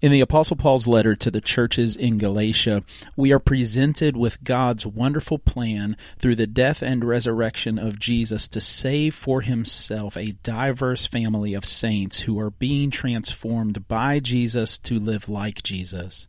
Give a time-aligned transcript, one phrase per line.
[0.00, 2.84] In the Apostle Paul's letter to the churches in Galatia,
[3.16, 8.60] we are presented with God's wonderful plan through the death and resurrection of Jesus to
[8.60, 15.00] save for himself a diverse family of saints who are being transformed by Jesus to
[15.00, 16.28] live like Jesus.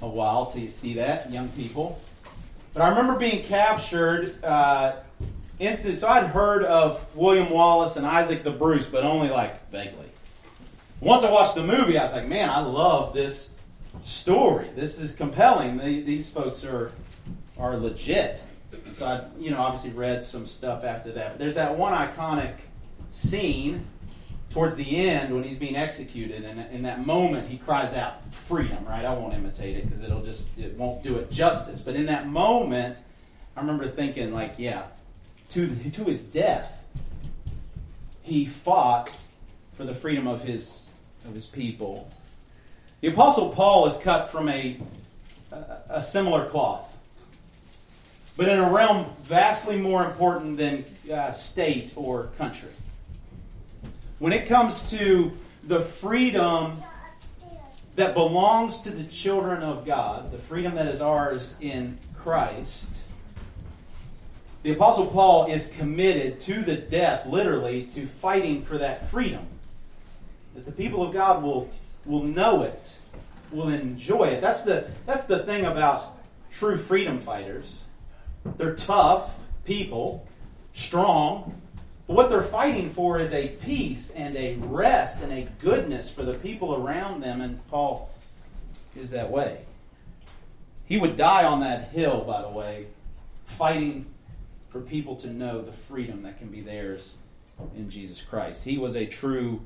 [0.00, 2.00] a while you see that, young people.
[2.72, 4.44] But I remember being captured.
[4.44, 4.92] Uh,
[5.60, 10.06] So I'd heard of William Wallace and Isaac the Bruce, but only like vaguely.
[11.00, 13.54] Once I watched the movie, I was like, man, I love this
[14.02, 14.70] story.
[14.74, 15.76] This is compelling.
[15.76, 16.92] these folks are
[17.58, 18.42] are legit.
[18.92, 21.32] So I, you know, obviously read some stuff after that.
[21.32, 22.54] But there's that one iconic
[23.10, 23.86] scene
[24.48, 28.82] towards the end when he's being executed, and in that moment he cries out, "Freedom!"
[28.86, 29.04] Right?
[29.04, 31.82] I won't imitate it because it'll just it won't do it justice.
[31.82, 32.96] But in that moment,
[33.56, 34.84] I remember thinking, like, yeah,
[35.50, 36.76] to, to his death,
[38.22, 39.10] he fought
[39.74, 40.90] for the freedom of his,
[41.26, 42.10] of his people.
[43.00, 44.78] The Apostle Paul is cut from a,
[45.88, 46.94] a similar cloth,
[48.36, 52.70] but in a realm vastly more important than uh, state or country.
[54.18, 55.32] When it comes to
[55.64, 56.82] the freedom
[57.96, 62.99] that belongs to the children of God, the freedom that is ours in Christ,
[64.62, 69.46] the Apostle Paul is committed to the death, literally, to fighting for that freedom.
[70.54, 71.70] That the people of God will,
[72.04, 72.98] will know it,
[73.50, 74.40] will enjoy it.
[74.40, 76.18] That's the, that's the thing about
[76.52, 77.84] true freedom fighters.
[78.58, 80.26] They're tough people,
[80.74, 81.60] strong,
[82.06, 86.24] but what they're fighting for is a peace and a rest and a goodness for
[86.24, 88.10] the people around them, and Paul
[88.96, 89.60] is that way.
[90.86, 92.86] He would die on that hill, by the way,
[93.46, 94.06] fighting
[94.70, 97.14] for people to know the freedom that can be theirs
[97.76, 98.64] in Jesus Christ.
[98.64, 99.60] He was a true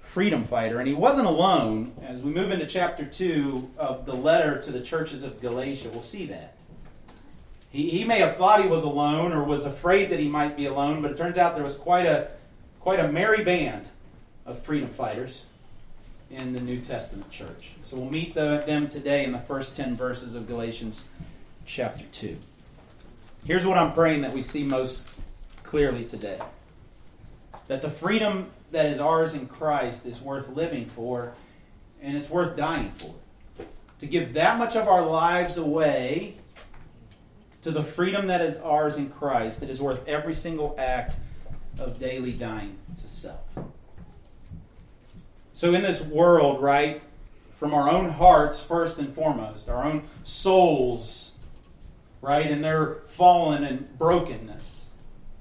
[0.00, 1.92] freedom fighter, and he wasn't alone.
[2.02, 6.00] As we move into chapter 2 of the letter to the churches of Galatia, we'll
[6.00, 6.56] see that.
[7.70, 10.66] He, he may have thought he was alone or was afraid that he might be
[10.66, 12.28] alone, but it turns out there was quite a,
[12.80, 13.86] quite a merry band
[14.46, 15.46] of freedom fighters
[16.30, 17.72] in the New Testament church.
[17.82, 21.04] So we'll meet the, them today in the first 10 verses of Galatians
[21.66, 22.36] chapter 2.
[23.44, 25.06] Here's what I'm praying that we see most
[25.64, 26.40] clearly today
[27.68, 31.34] that the freedom that is ours in Christ is worth living for,
[32.00, 33.14] and it's worth dying for.
[34.00, 36.36] To give that much of our lives away
[37.62, 41.16] to the freedom that is ours in Christ, it is worth every single act
[41.78, 43.40] of daily dying to self.
[45.52, 47.02] So, in this world, right,
[47.58, 51.33] from our own hearts, first and foremost, our own souls,
[52.24, 54.88] right, and their fallen and brokenness.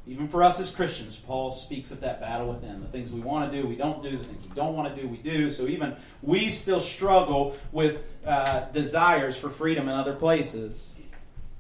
[0.06, 2.82] Even for us as Christians, Paul speaks of that battle within.
[2.82, 4.18] The things we want to do, we don't do.
[4.18, 5.50] The things we don't want to do, we do.
[5.50, 10.94] So even we still struggle with uh, desires for freedom in other places.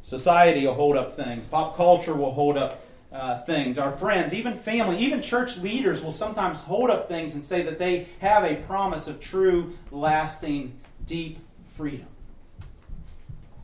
[0.01, 1.45] Society will hold up things.
[1.45, 3.77] Pop culture will hold up uh, things.
[3.77, 7.79] Our friends, even family, even church leaders will sometimes hold up things and say that
[7.79, 11.39] they have a promise of true, lasting, deep
[11.77, 12.07] freedom.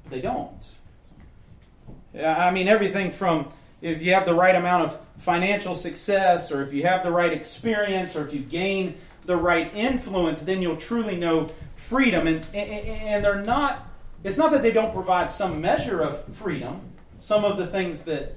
[0.03, 0.56] But they don't.
[2.18, 6.74] I mean, everything from if you have the right amount of financial success, or if
[6.74, 11.16] you have the right experience, or if you gain the right influence, then you'll truly
[11.16, 11.50] know
[11.88, 12.28] freedom.
[12.28, 13.88] And, and they're not,
[14.24, 16.81] it's not that they don't provide some measure of freedom,
[17.22, 18.36] some of the things that,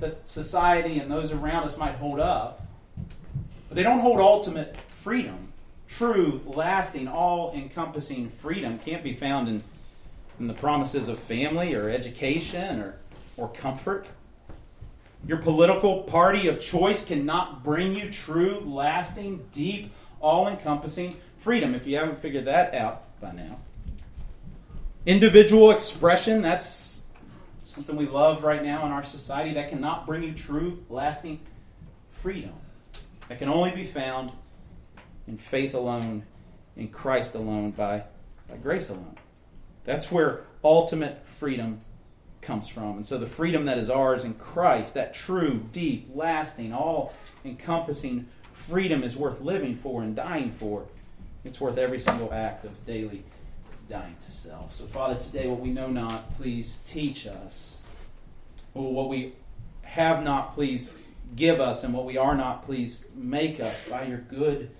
[0.00, 2.66] that society and those around us might hold up,
[3.68, 5.52] but they don't hold ultimate freedom.
[5.88, 9.62] True, lasting, all encompassing freedom can't be found in
[10.38, 12.96] in the promises of family or education or,
[13.36, 14.06] or comfort.
[15.26, 21.86] Your political party of choice cannot bring you true, lasting, deep, all encompassing freedom if
[21.86, 23.58] you haven't figured that out by now.
[25.06, 27.02] Individual expression, that's
[27.64, 31.40] something we love right now in our society, that cannot bring you true, lasting
[32.10, 32.52] freedom.
[33.28, 34.30] That can only be found
[35.26, 36.24] in faith alone,
[36.76, 38.04] in Christ alone, by,
[38.48, 39.16] by grace alone.
[39.84, 41.80] That's where ultimate freedom
[42.40, 42.96] comes from.
[42.96, 47.14] And so the freedom that is ours in Christ, that true, deep, lasting, all
[47.44, 50.86] encompassing freedom is worth living for and dying for.
[51.44, 53.24] It's worth every single act of daily
[53.88, 54.74] dying to self.
[54.74, 57.78] So, Father, today, what we know not, please teach us.
[58.72, 59.34] What we
[59.82, 60.94] have not, please
[61.36, 64.70] give us, and what we are not, please make us by your good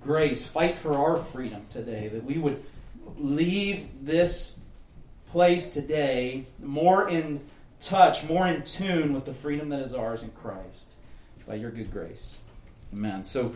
[0.00, 0.46] grace.
[0.46, 2.64] Fight for our freedom today, that we would
[3.18, 4.58] leave this
[5.30, 7.40] place today more in
[7.80, 10.90] touch, more in tune with the freedom that is ours in Christ
[11.46, 12.38] by your good grace.
[12.92, 13.24] Amen.
[13.24, 13.54] So,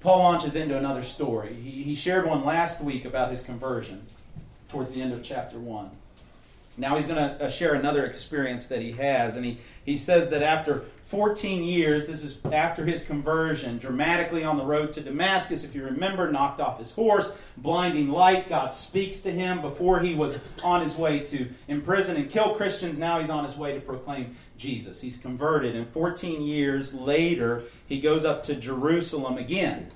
[0.00, 1.54] Paul launches into another story.
[1.54, 4.04] He, he shared one last week about his conversion
[4.68, 5.90] towards the end of chapter 1.
[6.76, 9.36] Now he's going to uh, share another experience that he has.
[9.36, 14.56] And he, he says that after 14 years, this is after his conversion, dramatically on
[14.56, 18.48] the road to Damascus, if you remember, knocked off his horse, blinding light.
[18.48, 22.98] God speaks to him before he was on his way to imprison and kill Christians.
[22.98, 25.02] Now he's on his way to proclaim Jesus.
[25.02, 25.76] He's converted.
[25.76, 29.90] And 14 years later, he goes up to Jerusalem again.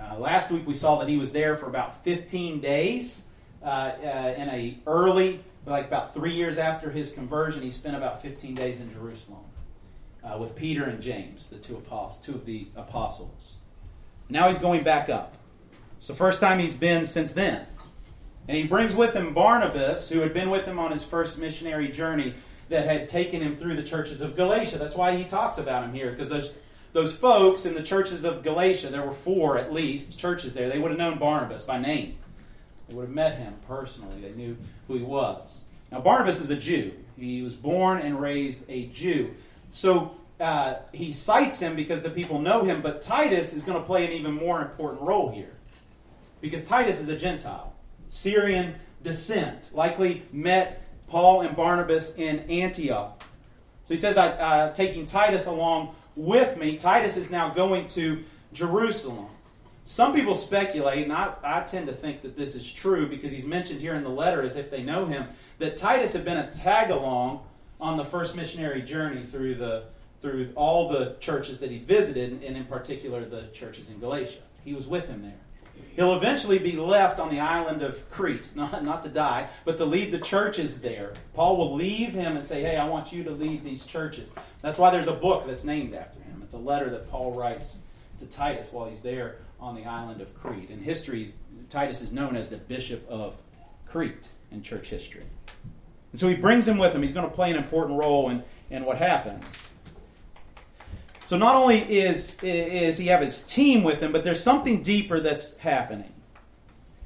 [0.00, 3.24] Uh, last week we saw that he was there for about 15 days
[3.62, 7.62] uh, uh, in a early, like about three years after his conversion.
[7.62, 9.44] He spent about 15 days in Jerusalem
[10.28, 13.56] uh, with Peter and James, the two apostles, two of the apostles.
[14.28, 15.34] Now he's going back up.
[15.98, 17.66] It's the first time he's been since then.
[18.46, 21.88] And he brings with him Barnabas, who had been with him on his first missionary
[21.88, 22.34] journey
[22.68, 24.78] that had taken him through the churches of Galatia.
[24.78, 26.54] That's why he talks about him here, because those,
[26.92, 30.78] those folks in the churches of Galatia, there were four at least churches there, they
[30.78, 32.18] would have known Barnabas by name.
[32.88, 34.20] They would have met him personally.
[34.20, 35.64] They knew who he was.
[35.92, 36.92] Now, Barnabas is a Jew.
[37.18, 39.34] He was born and raised a Jew.
[39.70, 43.84] So uh, he cites him because the people know him, but Titus is going to
[43.84, 45.56] play an even more important role here.
[46.40, 47.74] Because Titus is a Gentile,
[48.10, 53.22] Syrian descent, likely met Paul and Barnabas in Antioch.
[53.84, 58.22] So he says, I, uh, taking Titus along with me, Titus is now going to
[58.52, 59.28] Jerusalem.
[59.84, 63.46] Some people speculate, and I, I tend to think that this is true because he's
[63.46, 65.26] mentioned here in the letter as if they know him,
[65.58, 67.40] that Titus had been a tag along
[67.80, 69.84] on the first missionary journey through the
[70.20, 74.40] through all the churches that he visited, and in particular the churches in Galatia.
[74.64, 75.38] He was with him there.
[75.94, 79.84] He'll eventually be left on the island of Crete, not, not to die, but to
[79.84, 81.12] lead the churches there.
[81.34, 84.30] Paul will leave him and say, Hey, I want you to lead these churches.
[84.60, 86.40] That's why there's a book that's named after him.
[86.42, 87.76] It's a letter that Paul writes
[88.20, 90.70] to Titus while he's there on the island of Crete.
[90.70, 91.32] In history,
[91.68, 93.36] Titus is known as the Bishop of
[93.86, 95.24] Crete in church history.
[96.12, 97.02] And so he brings him with him.
[97.02, 99.44] He's going to play an important role in, in what happens.
[101.26, 105.20] So not only is, is he have his team with him, but there's something deeper
[105.20, 106.12] that's happening.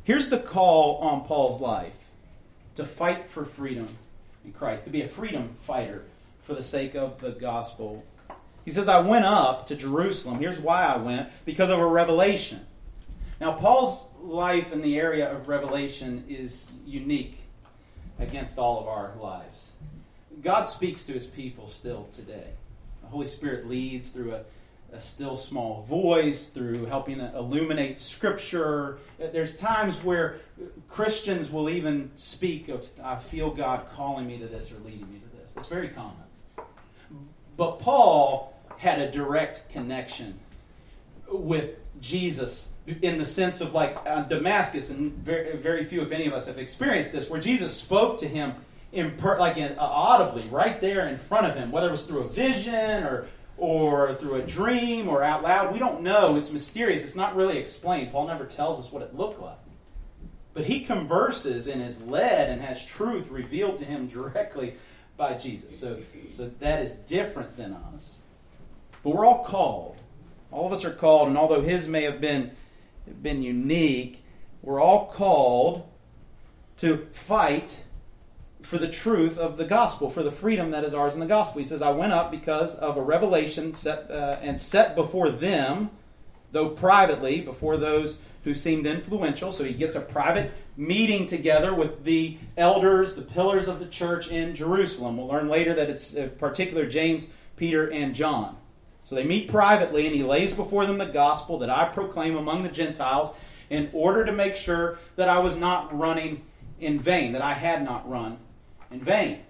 [0.04, 1.92] Here's the call on Paul's life
[2.76, 3.88] to fight for freedom
[4.44, 6.04] in Christ, to be a freedom fighter
[6.42, 8.04] for the sake of the gospel.
[8.64, 10.38] He says, I went up to Jerusalem.
[10.38, 12.60] Here's why I went because of a revelation.
[13.40, 17.38] Now, Paul's life in the area of revelation is unique
[18.22, 19.72] against all of our lives.
[20.42, 22.50] God speaks to his people still today.
[23.02, 24.42] The Holy Spirit leads through a,
[24.92, 28.98] a still small voice, through helping illuminate Scripture.
[29.18, 30.40] There's times where
[30.88, 35.20] Christians will even speak of, I feel God calling me to this or leading me
[35.20, 35.56] to this.
[35.56, 36.16] It's very common.
[37.56, 40.38] But Paul had a direct connection
[41.30, 46.26] with Jesus in the sense of like uh, Damascus, and very, very few, if any
[46.26, 48.54] of us, have experienced this, where Jesus spoke to him
[48.92, 52.06] in per, like in, uh, audibly right there in front of him, whether it was
[52.06, 53.26] through a vision or
[53.58, 55.72] or through a dream or out loud.
[55.72, 56.36] We don't know.
[56.36, 57.04] It's mysterious.
[57.04, 58.10] It's not really explained.
[58.10, 59.58] Paul never tells us what it looked like.
[60.54, 64.74] But he converses and is led and has truth revealed to him directly
[65.16, 65.78] by Jesus.
[65.78, 68.18] So, so that is different than us.
[69.02, 69.96] But we're all called.
[70.50, 72.50] All of us are called, and although his may have been
[73.22, 74.24] been unique.
[74.62, 75.88] We're all called
[76.78, 77.84] to fight
[78.62, 81.58] for the truth of the gospel, for the freedom that is ours in the gospel.
[81.58, 85.90] He says, I went up because of a revelation set, uh, and set before them,
[86.52, 89.52] though privately, before those who seemed influential.
[89.52, 94.28] So he gets a private meeting together with the elders, the pillars of the church
[94.28, 95.16] in Jerusalem.
[95.16, 98.56] We'll learn later that it's in particular James, Peter, and John.
[99.12, 102.62] So they meet privately, and he lays before them the gospel that I proclaim among
[102.62, 103.34] the Gentiles
[103.68, 106.44] in order to make sure that I was not running
[106.80, 108.38] in vain, that I had not run
[108.90, 109.40] in vain.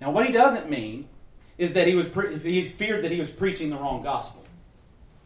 [0.00, 1.08] Now, what he doesn't mean
[1.56, 4.44] is that he was pre- he's feared that he was preaching the wrong gospel.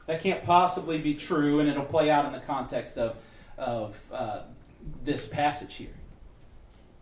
[0.05, 3.17] That can't possibly be true, and it'll play out in the context of,
[3.57, 4.43] of uh,
[5.07, 5.98] this passage here.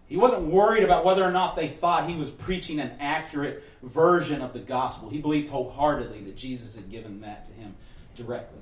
[0.08, 4.40] He wasn't worried about whether or not they thought he was preaching an accurate version
[4.40, 5.10] of the gospel.
[5.10, 7.74] He believed wholeheartedly that Jesus had given that to him
[8.16, 8.60] directly.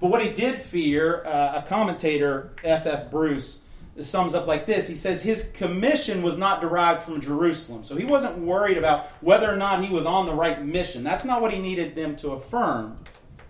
[0.00, 2.86] But what he did fear, uh, a commentator, F.F.
[2.86, 3.10] F.
[3.10, 3.60] Bruce,
[4.00, 7.84] sums up like this He says, His commission was not derived from Jerusalem.
[7.84, 11.04] So he wasn't worried about whether or not he was on the right mission.
[11.04, 12.98] That's not what he needed them to affirm.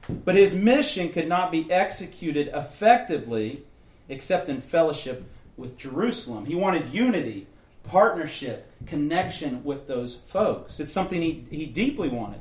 [0.08, 3.64] But his mission could not be executed effectively
[4.08, 5.24] except in fellowship
[5.56, 6.46] with Jerusalem.
[6.46, 7.46] He wanted unity,
[7.84, 10.80] partnership, connection with those folks.
[10.80, 12.40] It's something he, he deeply wanted.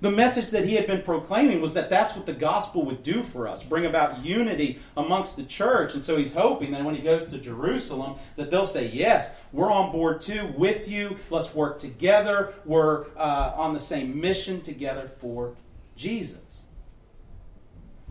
[0.00, 3.22] The message that he had been proclaiming was that that's what the gospel would do
[3.22, 5.94] for us, bring about unity amongst the church.
[5.94, 9.70] And so he's hoping that when he goes to Jerusalem, that they'll say, Yes, we're
[9.70, 11.18] on board too, with you.
[11.28, 12.54] Let's work together.
[12.64, 15.54] We're uh, on the same mission together for
[15.96, 16.66] Jesus.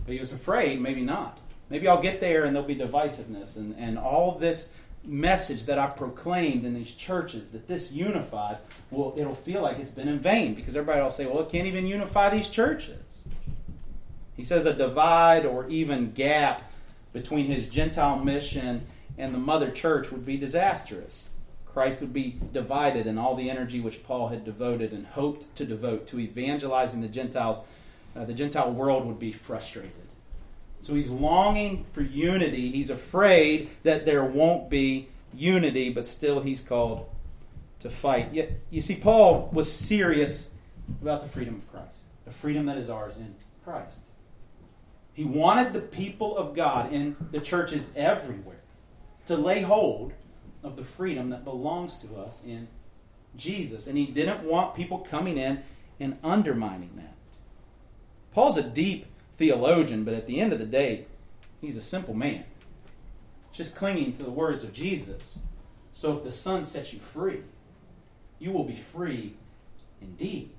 [0.06, 1.39] But he was afraid, maybe not.
[1.70, 4.72] Maybe I'll get there and there'll be divisiveness and, and all this
[5.04, 8.62] message that I've proclaimed in these churches that this unifies,
[8.92, 11.68] well, it'll feel like it's been in vain because everybody will say, well, it can't
[11.68, 13.00] even unify these churches.
[14.36, 16.64] He says a divide or even gap
[17.14, 18.86] between his Gentile mission
[19.18, 21.30] and the mother church would be disastrous.
[21.66, 25.66] Christ would be divided, and all the energy which Paul had devoted and hoped to
[25.66, 27.62] devote to evangelizing the Gentiles,
[28.16, 30.09] uh, the Gentile world would be frustrated.
[30.82, 32.72] So he's longing for unity.
[32.72, 37.10] He's afraid that there won't be unity, but still he's called
[37.82, 38.34] to fight.
[38.34, 40.50] Yet, you see, Paul was serious
[41.02, 44.02] about the freedom of Christ, the freedom that is ours in Christ.
[45.14, 48.62] He wanted the people of God in the churches everywhere
[49.28, 50.14] to lay hold
[50.64, 52.68] of the freedom that belongs to us in
[53.36, 53.88] Jesus.
[53.88, 55.62] And he didn't want people coming in
[56.00, 57.16] and undermining that.
[58.32, 59.08] Paul's a deep
[59.40, 61.08] theologian, but at the end of the day,
[61.60, 62.44] he's a simple man,
[63.52, 65.40] just clinging to the words of Jesus.
[65.94, 67.42] So if the Son sets you free,
[68.38, 69.34] you will be free
[70.00, 70.52] indeed.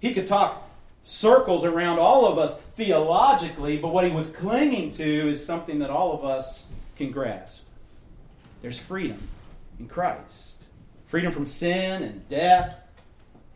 [0.00, 0.68] He could talk
[1.04, 5.90] circles around all of us theologically, but what he was clinging to is something that
[5.90, 7.66] all of us can grasp.
[8.60, 9.28] There's freedom
[9.78, 10.54] in Christ
[11.14, 12.76] freedom from sin and death,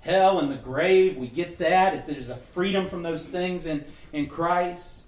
[0.00, 1.16] hell and the grave.
[1.16, 2.06] We get that.
[2.06, 5.06] There's a freedom from those things in, in Christ.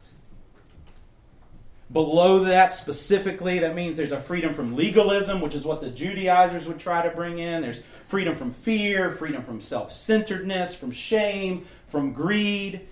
[1.93, 6.69] Below that, specifically, that means there's a freedom from legalism, which is what the Judaizers
[6.69, 7.63] would try to bring in.
[7.63, 12.87] There's freedom from fear, freedom from self centeredness, from shame, from greed,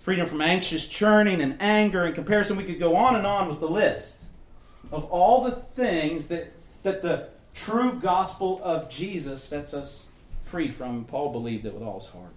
[0.00, 2.06] freedom from anxious churning and anger.
[2.06, 4.24] In comparison, we could go on and on with the list
[4.92, 6.52] of all the things that,
[6.84, 10.06] that the true gospel of Jesus sets us
[10.54, 11.04] free from.
[11.04, 12.36] Paul believed it with all his heart.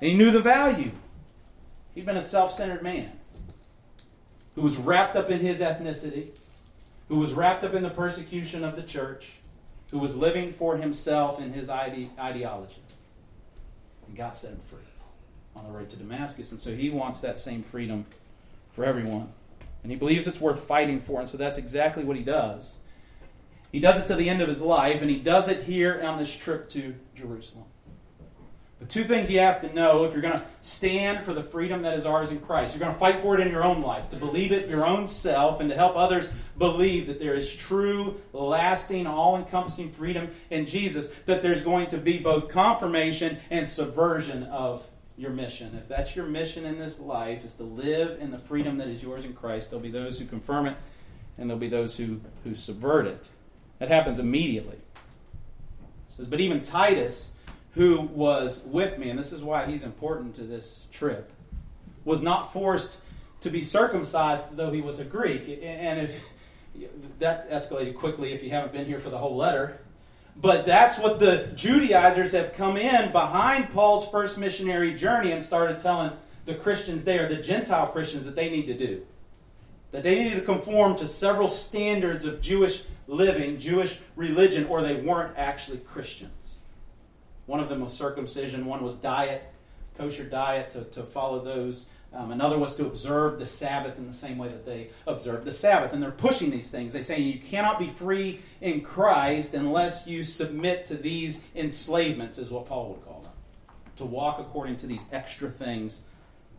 [0.00, 0.90] And he knew the value.
[1.94, 3.12] He'd been a self centered man
[4.56, 6.30] who was wrapped up in his ethnicity,
[7.06, 9.34] who was wrapped up in the persecution of the church,
[9.92, 12.82] who was living for himself and his ide- ideology.
[14.08, 14.80] And God set him free
[15.54, 16.50] on the road to Damascus.
[16.50, 18.04] And so he wants that same freedom
[18.72, 19.28] for everyone.
[19.84, 21.20] And he believes it's worth fighting for.
[21.20, 22.80] And so that's exactly what he does.
[23.72, 26.18] He does it to the end of his life, and he does it here on
[26.18, 27.64] this trip to Jerusalem.
[28.82, 31.82] The two things you have to know if you're going to stand for the freedom
[31.82, 34.10] that is ours in Christ, you're going to fight for it in your own life,
[34.10, 38.20] to believe it your own self, and to help others believe that there is true,
[38.32, 44.42] lasting, all encompassing freedom in Jesus, that there's going to be both confirmation and subversion
[44.44, 44.84] of
[45.16, 45.76] your mission.
[45.76, 49.00] If that's your mission in this life, is to live in the freedom that is
[49.00, 50.76] yours in Christ, there'll be those who confirm it,
[51.38, 53.24] and there'll be those who, who subvert it.
[53.78, 54.78] That happens immediately.
[56.16, 57.32] Says, but even Titus,
[57.72, 61.32] who was with me, and this is why he's important to this trip,
[62.04, 62.96] was not forced
[63.40, 65.60] to be circumcised, though he was a Greek.
[65.62, 66.28] And if
[67.18, 69.78] that escalated quickly if you haven't been here for the whole letter.
[70.36, 75.78] But that's what the Judaizers have come in behind Paul's first missionary journey and started
[75.78, 76.12] telling
[76.46, 79.02] the Christians there, the Gentile Christians, that they need to do.
[79.92, 84.94] That they needed to conform to several standards of Jewish living Jewish religion, or they
[84.94, 86.56] weren't actually Christians.
[87.46, 89.42] One of them was circumcision, one was diet,
[89.98, 91.86] kosher diet, to, to follow those.
[92.14, 95.52] Um, another was to observe the Sabbath in the same way that they observed the
[95.52, 95.92] Sabbath.
[95.92, 96.92] And they're pushing these things.
[96.92, 102.50] They say you cannot be free in Christ unless you submit to these enslavements, is
[102.50, 103.32] what Paul would call them.
[103.96, 106.02] To walk according to these extra things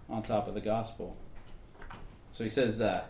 [0.10, 1.16] on top of the gospel.
[2.34, 3.04] So he says, uh,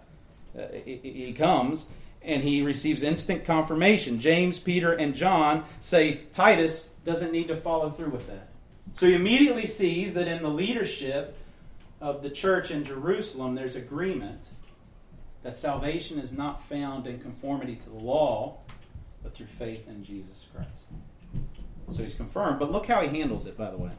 [0.55, 1.89] uh, he comes
[2.21, 4.19] and he receives instant confirmation.
[4.19, 8.49] James, Peter, and John say Titus doesn't need to follow through with that.
[8.95, 11.37] So he immediately sees that in the leadership
[12.01, 14.49] of the church in Jerusalem, there's agreement
[15.41, 18.57] that salvation is not found in conformity to the law,
[19.23, 20.69] but through faith in Jesus Christ.
[21.91, 22.59] So he's confirmed.
[22.59, 23.91] But look how he handles it, by the way.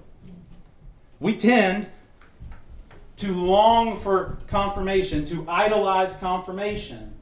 [1.18, 1.88] We tend
[3.16, 7.14] to long for confirmation, to idolize confirmation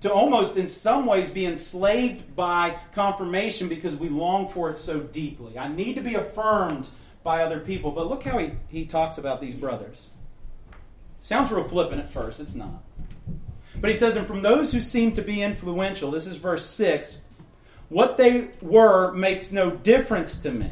[0.00, 5.00] to almost in some ways be enslaved by confirmation because we long for it so
[5.00, 5.58] deeply.
[5.58, 6.88] I need to be affirmed
[7.22, 7.90] by other people.
[7.90, 10.10] But look how he, he talks about these brothers.
[11.18, 12.82] Sounds real flippant at first, it's not.
[13.76, 17.20] But he says, and from those who seem to be influential, this is verse 6,
[17.90, 20.70] what they were makes no difference to me.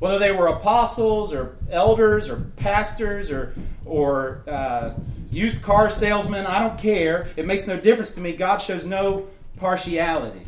[0.00, 3.54] Whether they were apostles or elders or pastors or,
[3.84, 4.94] or uh,
[5.30, 7.28] used car salesmen, I don't care.
[7.36, 8.32] It makes no difference to me.
[8.32, 9.28] God shows no
[9.58, 10.46] partiality.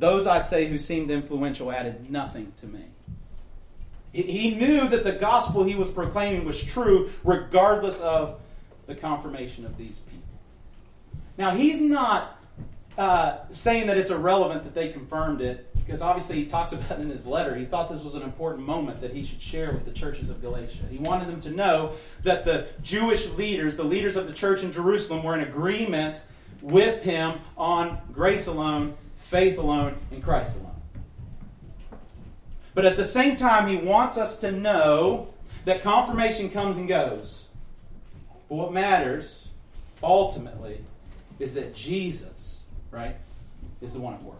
[0.00, 2.80] Those I say who seemed influential added nothing to me.
[4.12, 8.40] He knew that the gospel he was proclaiming was true regardless of
[8.86, 10.22] the confirmation of these people.
[11.38, 12.38] Now, he's not
[12.96, 17.02] uh, saying that it's irrelevant that they confirmed it, because obviously he talks about it
[17.02, 17.54] in his letter.
[17.54, 20.40] He thought this was an important moment that he should share with the churches of
[20.40, 20.84] Galatia.
[20.90, 24.72] He wanted them to know that the Jewish leaders, the leaders of the church in
[24.72, 26.20] Jerusalem, were in agreement
[26.62, 30.70] with him on grace alone, faith alone, and Christ alone.
[32.74, 35.28] But at the same time, he wants us to know
[35.64, 37.48] that confirmation comes and goes.
[38.48, 39.50] But what matters,
[40.02, 40.80] ultimately,
[41.38, 42.53] is that Jesus,
[42.94, 43.16] right,
[43.80, 44.36] is the one at work.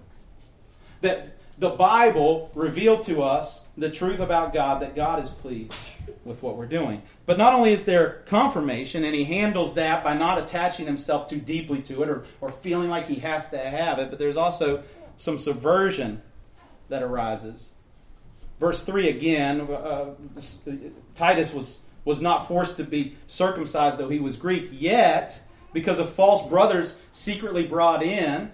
[1.01, 5.79] That the Bible revealed to us the truth about God, that God is pleased
[6.25, 7.03] with what we're doing.
[7.27, 11.41] But not only is there confirmation, and he handles that by not attaching himself too
[11.41, 14.83] deeply to it or, or feeling like he has to have it, but there's also
[15.17, 16.23] some subversion
[16.89, 17.71] that arises
[18.65, 20.15] verse 3 again, uh,
[21.15, 25.41] Titus was, was not forced to be circumcised, though he was Greek, yet,
[25.75, 28.51] because of false brothers secretly brought in,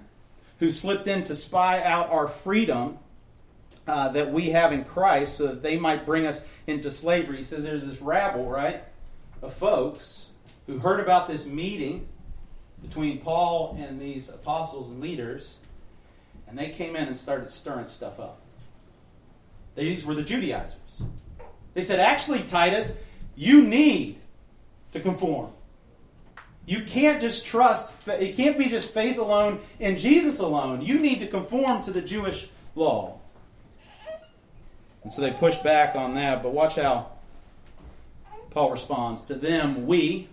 [0.59, 2.99] who slipped in to spy out our freedom
[3.87, 7.39] uh, that we have in Christ, so that they might bring us into slavery.
[7.39, 8.83] He says there's this rabble, right,
[9.43, 10.29] of folks
[10.67, 12.09] who heard about this meeting
[12.83, 15.59] between Paul and these apostles and leaders,
[16.49, 18.41] and they came in and started stirring stuff up.
[19.77, 21.03] These were the Judaizers.
[21.75, 22.99] They said, actually, Titus,
[23.37, 24.19] you need
[24.93, 25.53] to conform.
[26.71, 30.83] You can't just trust, it can't be just faith alone and Jesus alone.
[30.83, 33.19] You need to conform to the Jewish law.
[35.03, 37.09] And so they push back on that, but watch how
[38.51, 39.25] Paul responds.
[39.25, 40.29] To them, we,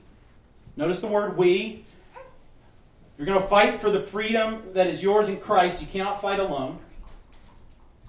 [0.75, 1.83] notice the word we.
[2.13, 5.81] If you're going to fight for the freedom that is yours in Christ.
[5.81, 6.77] You cannot fight alone.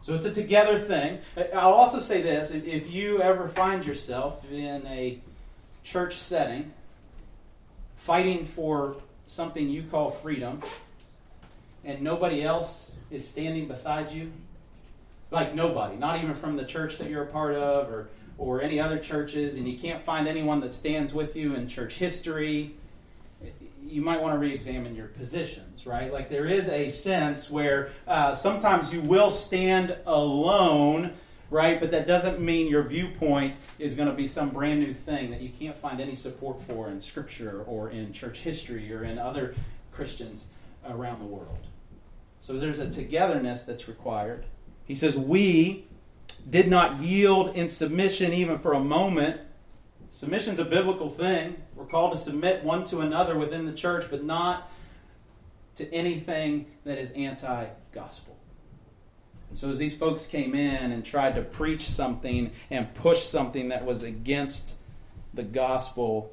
[0.03, 1.21] So it's a together thing.
[1.55, 5.19] I'll also say this if you ever find yourself in a
[5.83, 6.75] church setting
[8.09, 10.63] fighting for something you call freedom
[11.85, 14.33] and nobody else is standing beside you,
[15.31, 18.81] like nobody, not even from the church that you're a part of or, or any
[18.81, 22.75] other churches, and you can't find anyone that stands with you in church history,
[23.85, 26.11] you might want to re examine your positions, right?
[26.11, 31.13] Like there is a sense where uh, sometimes you will stand alone,
[31.51, 31.81] right?
[31.81, 35.41] But that doesn't mean your viewpoint is going to be some brand new thing that
[35.41, 39.55] you can't find any support for in Scripture or in church history or in other
[39.93, 40.49] Christians
[40.87, 41.59] around the world.
[42.41, 44.45] So there's a togetherness that's required.
[44.85, 45.87] He says, We
[46.49, 49.41] did not yield in submission even for a moment
[50.13, 51.57] Submission's a biblical thing.
[51.75, 54.71] We're called to submit one to another within the church, but not
[55.77, 58.37] to anything that is anti gospel.
[59.51, 63.69] And so, as these folks came in and tried to preach something and push something
[63.69, 64.75] that was against
[65.33, 66.33] the gospel,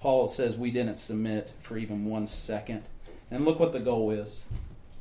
[0.00, 2.82] Paul says we didn't submit for even one second.
[3.30, 4.42] And look what the goal is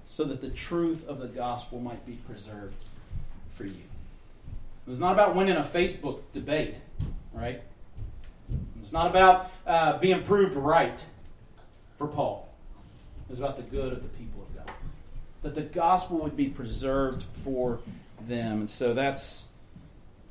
[0.10, 2.76] so that the truth of the gospel might be preserved
[3.56, 3.84] for you.
[4.86, 6.76] It was not about winning a Facebook debate,
[7.34, 7.62] right?
[8.82, 11.04] It's not about uh, being proved right
[11.98, 12.50] for Paul.
[13.30, 14.32] It's about the good of the people.
[15.44, 17.80] That the gospel would be preserved for
[18.28, 18.62] them.
[18.62, 19.46] And so that's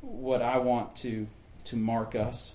[0.01, 1.27] what I want to,
[1.67, 2.55] to mark us.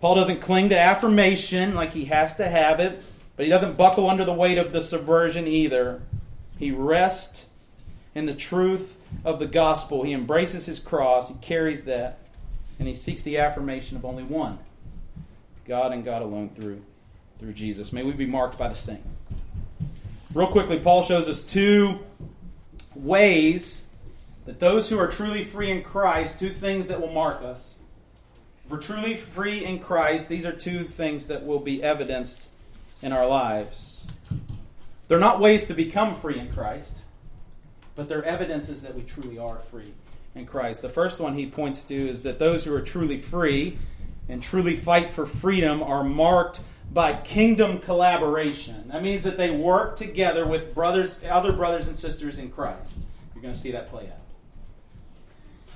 [0.00, 3.00] Paul doesn't cling to affirmation like he has to have it,
[3.36, 6.02] but he doesn't buckle under the weight of the subversion either.
[6.58, 7.46] He rests
[8.14, 10.02] in the truth of the gospel.
[10.02, 12.18] He embraces his cross, he carries that,
[12.78, 14.58] and he seeks the affirmation of only one
[15.66, 16.82] God and God alone through,
[17.38, 17.92] through Jesus.
[17.92, 19.02] May we be marked by the same.
[20.34, 21.98] Real quickly, Paul shows us two
[22.94, 23.86] ways
[24.46, 27.74] that those who are truly free in Christ, two things that will mark us.
[28.64, 32.48] If we're truly free in Christ, these are two things that will be evidenced
[33.02, 34.06] in our lives.
[35.06, 36.96] They're not ways to become free in Christ,
[37.94, 39.92] but they're evidences that we truly are free
[40.34, 40.80] in Christ.
[40.80, 43.76] The first one he points to is that those who are truly free
[44.30, 46.60] and truly fight for freedom are marked
[46.92, 48.88] by kingdom collaboration.
[48.88, 53.00] That means that they work together with brothers, other brothers and sisters in Christ.
[53.34, 54.18] You're going to see that play out.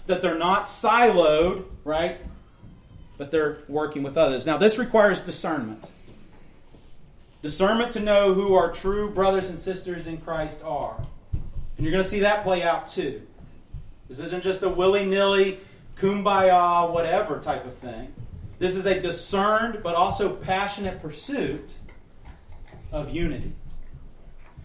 [0.07, 2.18] That they're not siloed, right?
[3.16, 4.46] But they're working with others.
[4.46, 5.83] Now, this requires discernment.
[7.42, 10.96] Discernment to know who our true brothers and sisters in Christ are.
[11.33, 13.22] And you're going to see that play out too.
[14.09, 15.61] This isn't just a willy nilly,
[15.96, 18.12] kumbaya, whatever type of thing.
[18.59, 21.75] This is a discerned but also passionate pursuit
[22.92, 23.53] of unity.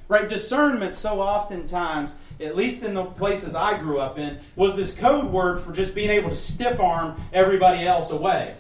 [0.08, 0.28] Right?
[0.28, 5.32] Discernment, so oftentimes, at least in the places I grew up in, was this code
[5.32, 8.56] word for just being able to stiff arm everybody else away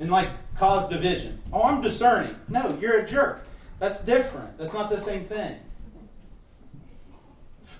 [0.00, 1.40] and like cause division.
[1.52, 2.36] Oh, I'm discerning.
[2.48, 3.46] No, you're a jerk.
[3.78, 4.58] That's different.
[4.58, 5.56] That's not the same thing.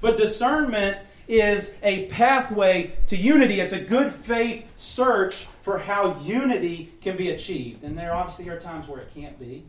[0.01, 3.61] But discernment is a pathway to unity.
[3.61, 7.85] It's a good faith search for how unity can be achieved.
[7.85, 9.64] And there obviously are times where it can't be.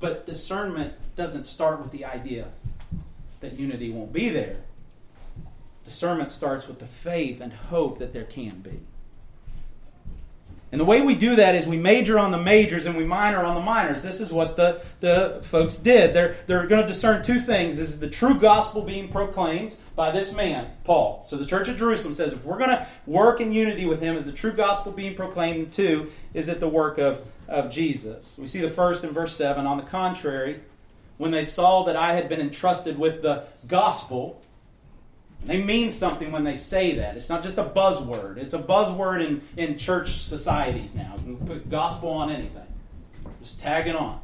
[0.00, 2.48] But discernment doesn't start with the idea
[3.40, 4.58] that unity won't be there.
[5.84, 8.80] Discernment starts with the faith and hope that there can be.
[10.72, 13.44] And the way we do that is we major on the majors and we minor
[13.44, 14.02] on the minors.
[14.02, 16.14] This is what the, the folks did.
[16.14, 17.78] They're, they're going to discern two things.
[17.78, 21.24] Is the true gospel being proclaimed by this man, Paul.
[21.26, 24.16] So the church of Jerusalem says if we're going to work in unity with him,
[24.16, 25.58] is the true gospel being proclaimed?
[25.58, 28.38] And two, is it the work of, of Jesus?
[28.38, 29.66] We see the first in verse 7.
[29.66, 30.60] On the contrary,
[31.18, 34.42] when they saw that I had been entrusted with the gospel,
[35.44, 37.16] they mean something when they say that.
[37.16, 38.36] It's not just a buzzword.
[38.36, 41.14] It's a buzzword in, in church societies now.
[41.26, 42.66] You can put gospel on anything.
[43.42, 44.20] Just tag it on.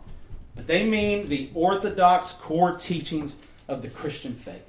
[0.54, 4.62] But they mean the orthodox core teachings of the Christian faith.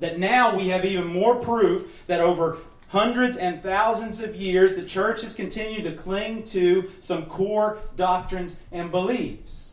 [0.00, 4.84] That now we have even more proof that over hundreds and thousands of years the
[4.84, 9.67] church has continued to cling to some core doctrines and beliefs.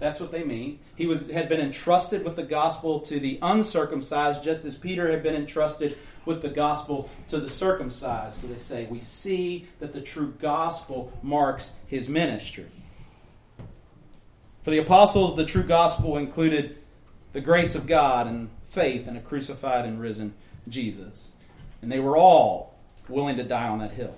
[0.00, 0.80] That's what they mean.
[0.96, 5.22] He was had been entrusted with the gospel to the uncircumcised, just as Peter had
[5.22, 8.40] been entrusted with the gospel to the circumcised.
[8.40, 12.66] So they say, we see that the true gospel marks his ministry.
[14.64, 16.78] For the apostles, the true gospel included
[17.32, 20.34] the grace of God and faith in a crucified and risen
[20.68, 21.32] Jesus.
[21.82, 22.74] And they were all
[23.08, 24.14] willing to die on that hill.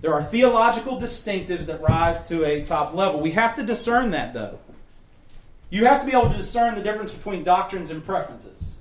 [0.00, 3.20] There are theological distinctives that rise to a top level.
[3.20, 4.58] We have to discern that, though.
[5.68, 8.76] You have to be able to discern the difference between doctrines and preferences.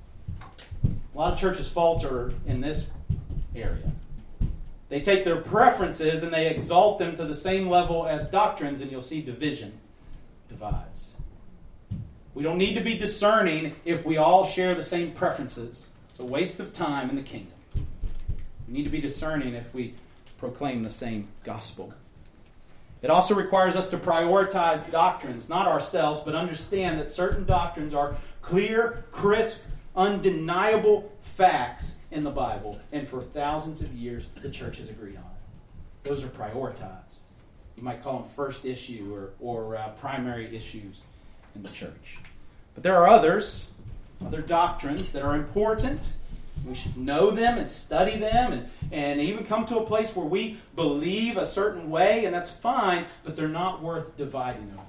[0.84, 2.90] A lot of churches falter in this
[3.56, 3.92] area.
[4.88, 8.90] They take their preferences and they exalt them to the same level as doctrines, and
[8.90, 9.78] you'll see division
[10.48, 11.12] divides.
[12.34, 15.90] We don't need to be discerning if we all share the same preferences.
[16.10, 17.54] It's a waste of time in the kingdom.
[18.68, 19.94] We need to be discerning if we
[20.40, 21.94] proclaim the same gospel.
[23.02, 28.18] It also requires us to prioritize doctrines, not ourselves, but understand that certain doctrines are
[28.42, 29.64] clear, crisp,
[29.96, 32.80] undeniable facts in the Bible.
[32.92, 36.10] And for thousands of years, the church has agreed on it.
[36.10, 37.24] Those are prioritized.
[37.78, 41.02] You might call them first issue or, or uh, primary issues
[41.56, 42.18] in the church.
[42.74, 43.72] But there are others,
[44.26, 46.14] other doctrines that are important
[46.66, 50.26] we should know them and study them and, and even come to a place where
[50.26, 54.84] we believe a certain way, and that's fine, but they're not worth dividing over.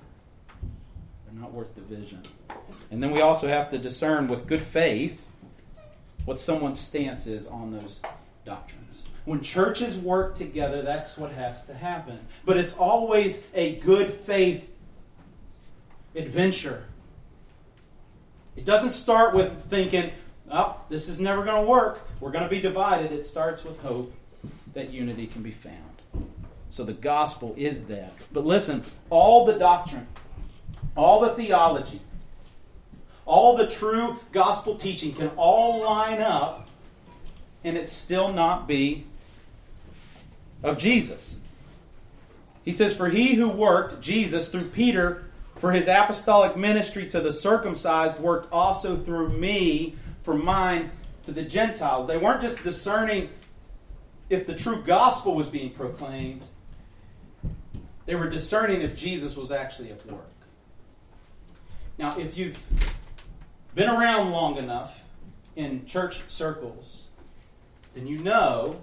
[1.26, 2.22] They're not worth division.
[2.90, 5.26] And then we also have to discern with good faith
[6.24, 8.00] what someone's stance is on those
[8.44, 9.02] doctrines.
[9.24, 12.18] When churches work together, that's what has to happen.
[12.44, 14.68] But it's always a good faith
[16.14, 16.84] adventure.
[18.56, 20.10] It doesn't start with thinking,
[20.50, 22.00] oh, this is never going to work.
[22.20, 23.12] We're going to be divided.
[23.12, 24.12] It starts with hope
[24.74, 25.76] that unity can be found.
[26.70, 28.12] So the gospel is that.
[28.32, 30.06] But listen, all the doctrine,
[30.96, 32.00] all the theology,
[33.26, 36.68] all the true gospel teaching can all line up
[37.64, 39.04] and it still not be
[40.62, 41.38] of Jesus.
[42.64, 45.24] He says, For he who worked, Jesus, through Peter,
[45.56, 50.90] for his apostolic ministry to the circumcised, worked also through me for mine
[51.24, 52.06] to the Gentiles.
[52.06, 53.30] They weren't just discerning
[54.30, 56.44] if the true gospel was being proclaimed,
[58.06, 60.24] they were discerning if Jesus was actually at work.
[61.98, 62.58] Now, if you've
[63.74, 65.02] been around long enough
[65.56, 67.08] in church circles,
[67.94, 68.80] then you know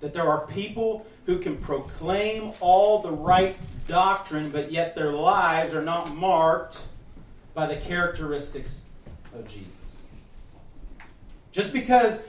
[0.00, 5.74] that there are people who can proclaim all the right doctrine, but yet their lives
[5.74, 6.84] are not marked
[7.54, 8.82] by the characteristics
[9.34, 9.81] of Jesus.
[11.52, 12.24] Just because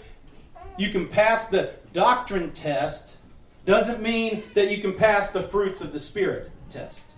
[0.77, 3.17] you can pass the doctrine test
[3.65, 7.09] doesn't mean that you can pass the fruits of the Spirit test.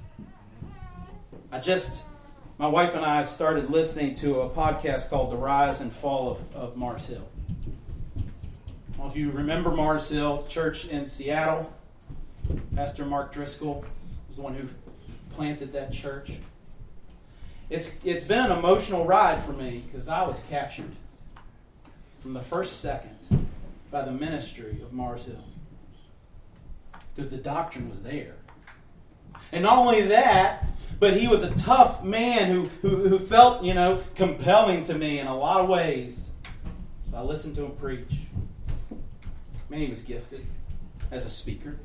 [1.51, 2.03] I just,
[2.59, 6.55] my wife and I started listening to a podcast called The Rise and Fall of,
[6.55, 7.27] of Mars Hill.
[8.97, 11.73] Well, if you remember Mars Hill Church in Seattle,
[12.75, 13.83] Pastor Mark Driscoll
[14.27, 14.67] was the one who
[15.33, 16.33] planted that church.
[17.69, 20.91] It's, it's been an emotional ride for me because I was captured
[22.25, 23.15] from the first second
[23.91, 25.43] by the ministry of Mars Hill
[27.13, 28.33] because the doctrine was there.
[29.51, 30.65] And not only that,
[30.99, 35.19] but he was a tough man who, who, who felt, you know, compelling to me
[35.19, 36.31] in a lot of ways.
[37.11, 38.21] So I listened to him preach.
[39.69, 40.47] Man, he was gifted
[41.11, 41.77] as a speaker.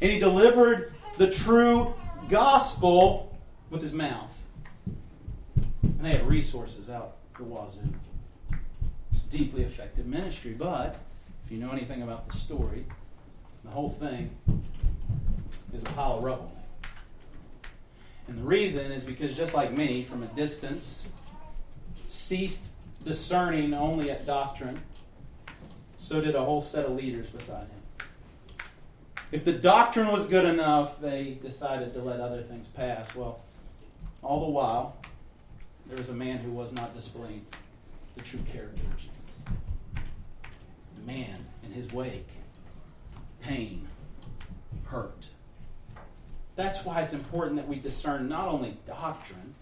[0.00, 1.94] And he delivered the true
[2.28, 3.36] gospel
[3.70, 4.30] with his mouth.
[5.82, 7.92] And they had resources out the wazoo.
[9.30, 10.52] Deeply effective ministry.
[10.52, 10.96] But
[11.44, 12.86] if you know anything about the story,
[13.64, 14.30] the whole thing
[15.74, 16.52] is a pile of rubble.
[18.28, 21.06] And the reason is because, just like me, from a distance,
[22.08, 22.72] ceased
[23.04, 24.80] discerning only at doctrine,
[25.98, 28.06] so did a whole set of leaders beside him.
[29.32, 33.14] If the doctrine was good enough, they decided to let other things pass.
[33.14, 33.40] Well,
[34.22, 34.96] all the while,
[35.86, 37.44] there was a man who was not displaying
[38.16, 39.15] the true character of Jesus.
[41.06, 42.28] Man in his wake,
[43.40, 43.86] pain,
[44.84, 45.24] hurt.
[46.56, 49.54] That's why it's important that we discern not only doctrine,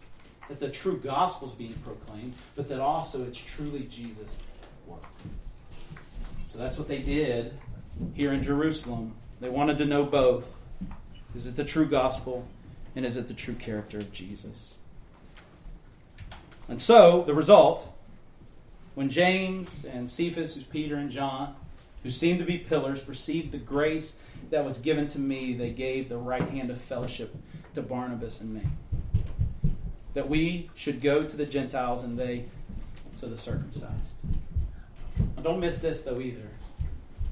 [0.49, 4.37] that the true gospel is being proclaimed, but that also it's truly Jesus'
[4.87, 5.05] work.
[6.47, 7.53] So that's what they did
[8.15, 9.15] here in Jerusalem.
[9.41, 10.47] They wanted to know both.
[11.37, 12.47] Is it the true gospel?
[12.97, 14.75] And is it the true character of Jesus?
[16.69, 17.94] And so, the result,
[18.95, 21.55] when James and Cephas, who's Peter and John,
[22.03, 24.17] who seemed to be pillars, perceived the grace
[24.51, 27.35] that was given to me, they gave the right hand of fellowship
[27.75, 28.63] to Barnabas and me.
[30.13, 32.47] That we should go to the Gentiles and they
[33.19, 34.17] to the circumcised.
[35.37, 36.49] Now, don't miss this, though, either.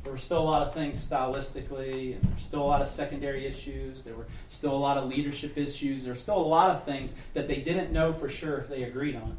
[0.02, 2.88] There were still a lot of things stylistically, and there were still a lot of
[2.88, 4.02] secondary issues.
[4.02, 6.04] There were still a lot of leadership issues.
[6.04, 8.82] There were still a lot of things that they didn't know for sure if they
[8.82, 9.36] agreed on.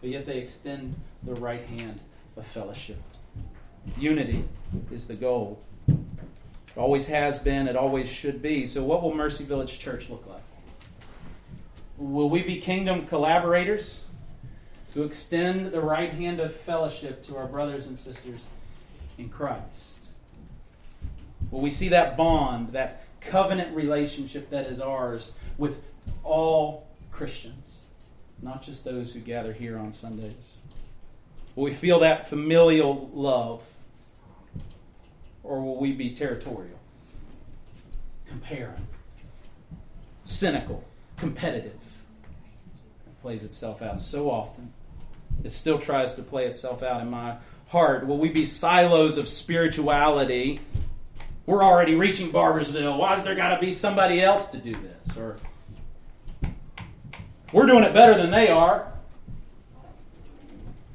[0.00, 2.00] But yet they extend the right hand
[2.36, 3.00] of fellowship.
[3.98, 4.44] Unity
[4.90, 5.62] is the goal.
[5.88, 8.66] It always has been, it always should be.
[8.66, 10.42] So, what will Mercy Village Church look like?
[11.98, 14.04] Will we be kingdom collaborators
[14.92, 18.40] to extend the right hand of fellowship to our brothers and sisters
[19.18, 19.98] in Christ?
[21.50, 25.82] Will we see that bond, that covenant relationship that is ours with
[26.22, 27.79] all Christians,
[28.42, 30.54] not just those who gather here on Sundays?
[31.54, 33.62] Will we feel that familial love?
[35.42, 36.78] Or will we be territorial,
[38.28, 38.86] comparing,
[40.24, 40.84] cynical,
[41.16, 41.72] competitive?
[41.72, 44.72] It plays itself out so often.
[45.42, 47.36] It still tries to play itself out in my
[47.68, 48.06] heart.
[48.06, 50.60] Will we be silos of spirituality?
[51.46, 52.98] We're already reaching Barboursville.
[52.98, 55.16] Why is there got to be somebody else to do this?
[55.16, 55.38] Or
[57.52, 58.92] we're doing it better than they are.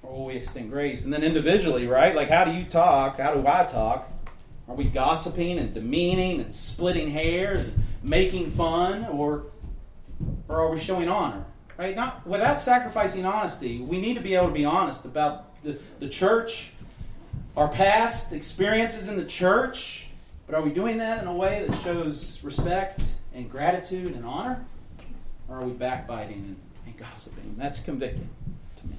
[0.04, 1.04] Or will we extend grace?
[1.04, 2.16] And then individually, right?
[2.16, 3.20] Like, how do you talk?
[3.20, 4.10] How do I talk?
[4.68, 9.06] Are we gossiping and demeaning and splitting hairs and making fun?
[9.06, 9.46] Or,
[10.48, 11.46] or are we showing honor?
[11.78, 11.96] Right?
[11.96, 13.82] Not without sacrificing honesty.
[13.82, 16.72] We need to be able to be honest about the, the church,
[17.58, 20.08] our past experiences in the church.
[20.48, 23.02] But are we doing that in a way that shows respect
[23.34, 24.64] and gratitude and honor?
[25.48, 26.56] Or are we backbiting and,
[26.86, 27.56] and gossiping?
[27.58, 28.30] That's convicting
[28.78, 28.96] to me.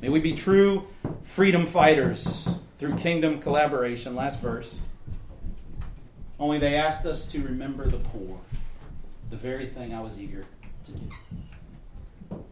[0.00, 0.86] May we be true
[1.24, 4.14] freedom fighters through kingdom collaboration.
[4.14, 4.78] Last verse.
[6.38, 8.38] Only they asked us to remember the poor,
[9.30, 10.44] the very thing I was eager
[10.84, 12.44] to do.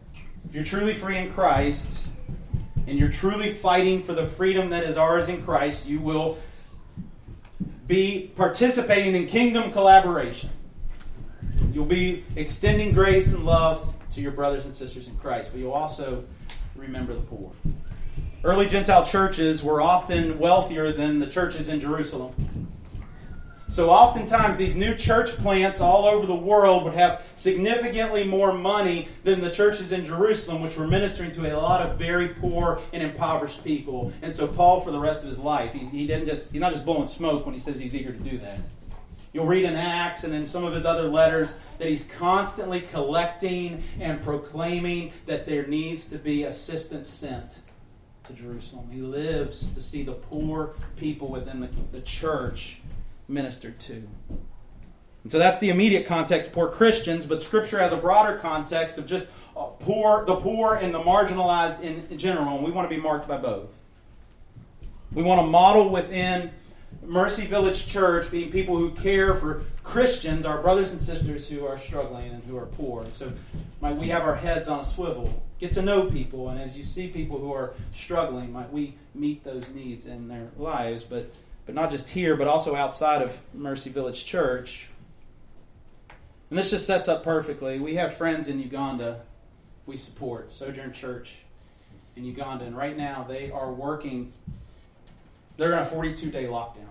[0.47, 2.07] If you're truly free in Christ,
[2.87, 6.37] and you're truly fighting for the freedom that is ours in Christ, you will
[7.87, 10.49] be participating in kingdom collaboration.
[11.75, 15.73] You'll be extending grace and love to your brothers and sisters in Christ, but you'll
[15.73, 16.23] also
[16.73, 17.51] remember the poor.
[18.45, 22.69] Early Gentile churches were often wealthier than the churches in Jerusalem.
[23.67, 29.09] So, oftentimes, these new church plants all over the world would have significantly more money
[29.25, 33.03] than the churches in Jerusalem, which were ministering to a lot of very poor and
[33.03, 34.13] impoverished people.
[34.21, 36.71] And so, Paul, for the rest of his life, he, he didn't just, he's not
[36.71, 38.59] just blowing smoke when he says he's eager to do that.
[39.35, 43.83] You'll read in Acts and in some of his other letters that he's constantly collecting
[43.99, 47.59] and proclaiming that there needs to be assistance sent
[48.27, 48.87] to Jerusalem.
[48.89, 52.79] He lives to see the poor people within the, the church
[53.27, 54.07] ministered to.
[55.23, 59.05] And so that's the immediate context, poor Christians, but Scripture has a broader context of
[59.05, 63.01] just uh, poor, the poor and the marginalized in general, and we want to be
[63.01, 63.67] marked by both.
[65.11, 66.51] We want to model within
[67.03, 71.77] Mercy Village Church being people who care for Christians, our brothers and sisters who are
[71.77, 73.03] struggling and who are poor.
[73.03, 73.31] And so
[73.81, 76.83] might we have our heads on a swivel, get to know people, and as you
[76.83, 81.31] see people who are struggling, might we meet those needs in their lives, but
[81.65, 84.87] but not just here, but also outside of Mercy Village Church.
[86.49, 87.79] And this just sets up perfectly.
[87.79, 89.21] We have friends in Uganda
[89.87, 91.35] we support, Sojourn Church
[92.15, 94.33] in Uganda, and right now they are working
[95.57, 96.84] they're in a 42 day lockdown.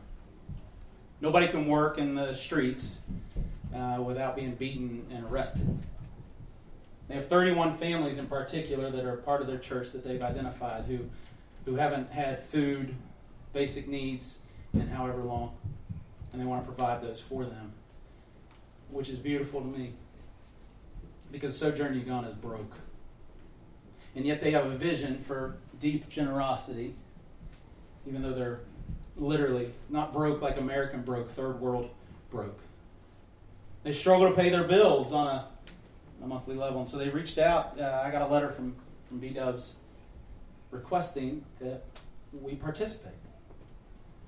[1.25, 2.99] Nobody can work in the streets
[3.75, 5.67] uh, without being beaten and arrested.
[7.09, 10.85] They have 31 families in particular that are part of their church that they've identified
[10.85, 10.99] who,
[11.65, 12.95] who haven't had food,
[13.55, 14.41] basic needs,
[14.75, 15.57] in however long.
[16.31, 17.73] And they want to provide those for them,
[18.91, 19.95] which is beautiful to me
[21.33, 22.75] because Sojourn Uganda is broke.
[24.15, 26.97] And yet they have a vision for deep generosity
[28.07, 28.61] even though they're
[29.17, 31.91] literally not broke like American broke, third world
[32.31, 32.59] broke.
[33.83, 35.49] They struggle to pay their bills on a,
[36.23, 37.79] a monthly level, and so they reached out.
[37.79, 38.75] Uh, I got a letter from
[39.09, 39.77] from B Dubs
[40.71, 41.85] requesting that
[42.33, 43.13] we participate.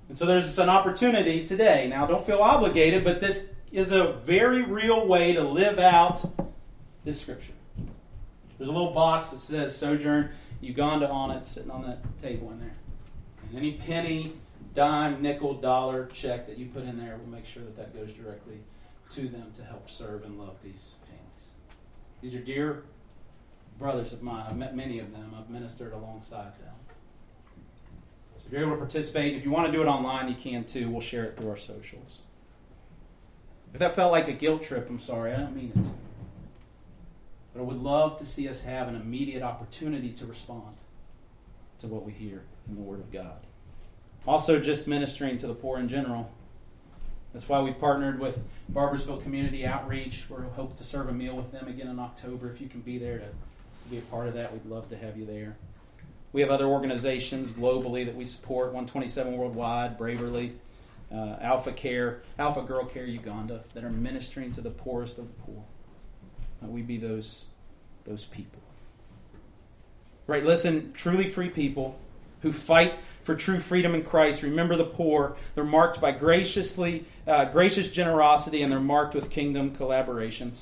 [0.07, 1.87] And so there's an opportunity today.
[1.89, 6.23] Now, don't feel obligated, but this is a very real way to live out
[7.03, 7.51] this scripture.
[8.57, 10.29] There's a little box that says Sojourn
[10.61, 12.75] Uganda on it, sitting on that table in there.
[13.49, 14.33] And any penny,
[14.77, 18.13] dime, nickel, dollar check that you put in there, we'll make sure that that goes
[18.13, 18.59] directly
[19.09, 21.47] to them to help serve and love these families.
[22.21, 22.83] These are dear
[23.79, 24.45] brothers of mine.
[24.47, 25.33] I've met many of them.
[25.35, 26.75] I've ministered alongside them.
[28.37, 30.63] So if you're able to participate, if you want to do it online, you can
[30.63, 30.91] too.
[30.91, 32.19] We'll share it through our socials.
[33.73, 35.33] If that felt like a guilt trip, I'm sorry.
[35.33, 35.85] I don't mean it.
[37.51, 40.75] But I would love to see us have an immediate opportunity to respond
[41.81, 43.39] to what we hear in the Word of God.
[44.27, 46.29] Also, just ministering to the poor in general.
[47.31, 50.25] That's why we partnered with Barboursville Community Outreach.
[50.29, 52.51] We hope to serve a meal with them again in October.
[52.51, 54.97] If you can be there to, to be a part of that, we'd love to
[54.97, 55.55] have you there.
[56.33, 60.53] We have other organizations globally that we support 127 Worldwide, Braverly,
[61.09, 65.43] uh, Alpha Care, Alpha Girl Care Uganda, that are ministering to the poorest of the
[65.43, 65.63] poor.
[66.61, 67.45] Might we be those,
[68.05, 68.59] those people.
[70.27, 71.97] Right, listen, truly free people
[72.41, 72.95] who fight
[73.27, 74.41] for true freedom in Christ.
[74.41, 75.35] Remember the poor.
[75.53, 80.61] They're marked by graciously, uh, gracious generosity, and they're marked with kingdom collaborations.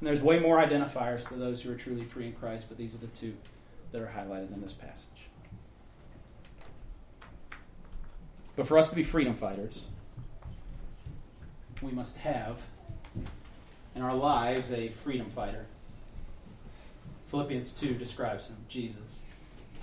[0.00, 2.96] And there's way more identifiers to those who are truly free in Christ, but these
[2.96, 3.36] are the two
[3.92, 5.08] that are highlighted in this passage.
[8.56, 9.86] But for us to be freedom fighters,
[11.80, 12.58] we must have
[13.94, 15.66] in our lives a freedom fighter.
[17.28, 19.23] Philippians 2 describes him, Jesus.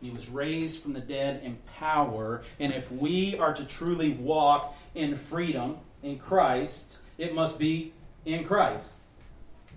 [0.00, 2.42] He was raised from the dead in power.
[2.60, 7.92] And if we are to truly walk in freedom in Christ, it must be
[8.24, 8.96] in Christ.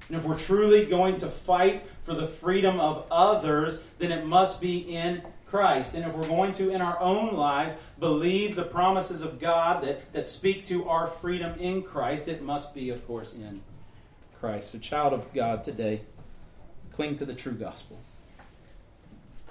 [0.07, 4.59] And if we're truly going to fight for the freedom of others, then it must
[4.59, 5.93] be in Christ.
[5.93, 10.11] And if we're going to, in our own lives, believe the promises of God that,
[10.13, 13.61] that speak to our freedom in Christ, it must be, of course, in
[14.39, 14.71] Christ.
[14.71, 16.01] So, child of God today,
[16.93, 17.99] cling to the true gospel.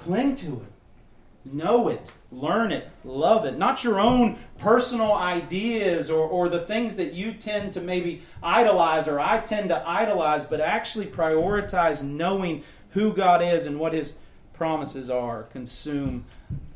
[0.09, 1.53] Cling to it.
[1.53, 2.01] Know it.
[2.33, 2.89] Learn it.
[3.05, 3.59] Love it.
[3.59, 9.07] Not your own personal ideas or, or the things that you tend to maybe idolize
[9.07, 14.17] or I tend to idolize, but actually prioritize knowing who God is and what His
[14.55, 15.43] promises are.
[15.43, 16.25] Consume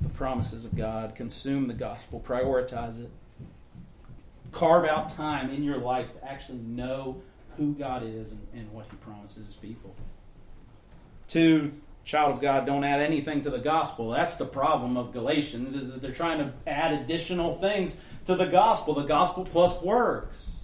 [0.02, 1.14] the promises of God.
[1.14, 2.22] Consume the gospel.
[2.22, 3.10] Prioritize it.
[4.50, 7.22] Carve out time in your life to actually know
[7.56, 9.94] who God is and, and what He promises His people.
[11.28, 11.72] Two,
[12.04, 14.10] child of God, don't add anything to the gospel.
[14.10, 18.46] That's the problem of Galatians, is that they're trying to add additional things to the
[18.46, 20.56] gospel, the gospel plus works.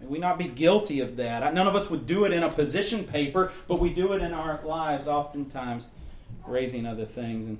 [0.00, 1.54] May we not be guilty of that.
[1.54, 4.32] None of us would do it in a position paper, but we do it in
[4.32, 5.88] our lives, oftentimes
[6.46, 7.46] raising other things.
[7.46, 7.58] And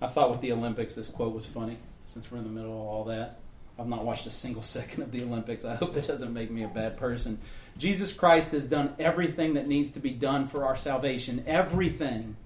[0.00, 2.86] I thought with the Olympics, this quote was funny, since we're in the middle of
[2.86, 3.38] all that.
[3.78, 5.64] I've not watched a single second of the Olympics.
[5.64, 7.38] I hope that doesn't make me a bad person.
[7.78, 11.44] Jesus Christ has done everything that needs to be done for our salvation.
[11.46, 12.36] Everything.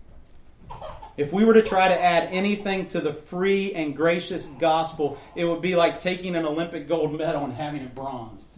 [1.16, 5.45] If we were to try to add anything to the free and gracious gospel, it
[5.45, 8.49] would be like taking an Olympic gold medal and having it bronzed.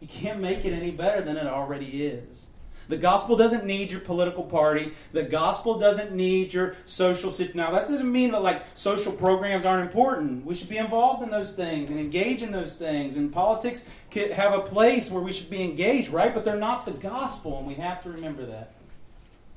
[0.00, 2.46] You can't make it any better than it already is.
[2.88, 4.92] The gospel doesn't need your political party.
[5.12, 7.56] The gospel doesn't need your social situation.
[7.56, 10.46] Now, that doesn't mean that like social programs aren't important.
[10.46, 13.16] We should be involved in those things and engage in those things.
[13.16, 13.84] And politics
[14.34, 16.32] have a place where we should be engaged, right?
[16.32, 18.72] But they're not the gospel, and we have to remember that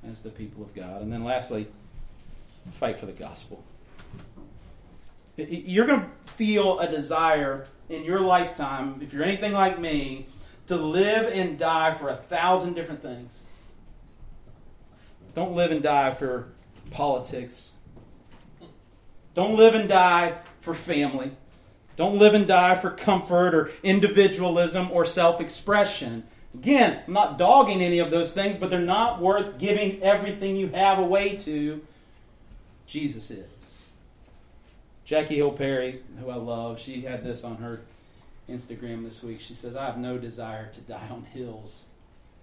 [0.10, 1.02] as the people of God.
[1.02, 1.68] And then lastly,
[2.72, 3.64] fight for the gospel.
[5.38, 10.28] You're going to feel a desire in your lifetime, if you're anything like me,
[10.70, 13.42] to live and die for a thousand different things.
[15.36, 16.50] Don't live and die for
[16.92, 17.72] politics.
[19.36, 21.32] Don't live and die for family.
[21.96, 26.24] Don't live and die for comfort or individualism or self expression.
[26.54, 30.70] Again, I'm not dogging any of those things, but they're not worth giving everything you
[30.70, 31.82] have away to.
[32.88, 33.84] Jesus is.
[35.06, 37.82] Jackie Hill Perry, who I love, she had this on her
[38.50, 39.40] Instagram this week.
[39.40, 41.86] She says, I have no desire to die on hills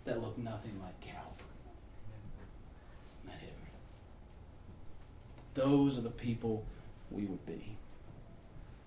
[0.04, 1.22] that look nothing like Calvary.
[3.24, 3.70] That hit me.
[5.54, 6.64] Those are the people
[7.10, 7.76] we would be.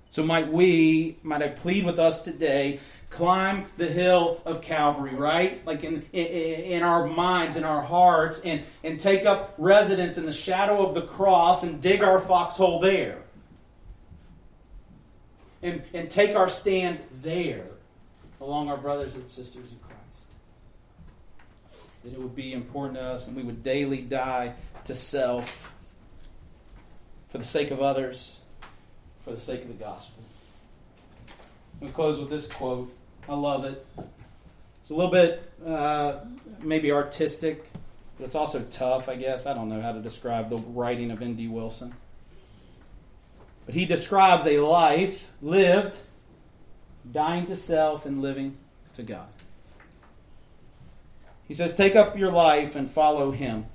[0.09, 5.63] So might we, might I plead with us today, climb the hill of Calvary, right?
[5.65, 10.25] Like in, in, in our minds, in our hearts, and, and take up residence in
[10.25, 13.23] the shadow of the cross and dig our foxhole there
[15.61, 17.67] and, and take our stand there
[18.41, 19.99] along our brothers and sisters in Christ.
[22.03, 24.53] That it would be important to us and we would daily die
[24.85, 25.73] to self
[27.29, 28.39] for the sake of others,
[29.23, 30.23] for the sake of the gospel.
[31.79, 32.93] We close with this quote.
[33.27, 33.85] I love it.
[34.81, 36.19] It's a little bit uh,
[36.61, 37.69] maybe artistic,
[38.17, 39.45] but it's also tough, I guess.
[39.45, 41.47] I don't know how to describe the writing of N.D.
[41.47, 41.93] Wilson.
[43.69, 45.99] But he describes a life lived,
[47.11, 48.57] dying to self and living
[48.93, 49.27] to God.
[51.47, 53.67] He says, Take up your life and follow him.